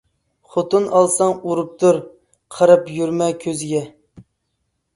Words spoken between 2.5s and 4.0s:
قاراپ يۈرمە كۆزىگە.